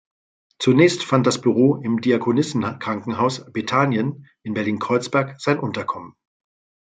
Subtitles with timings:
[0.57, 6.15] Zunächst fand das Büro im Diakonissenkrankenhaus Bethanien in Berlin-Kreuzberg sein Unterkommen.